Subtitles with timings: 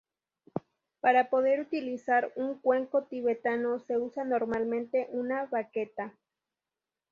[0.99, 6.15] Para poder utilizar un cuenco tibetano se usa normalmente una "baqueta".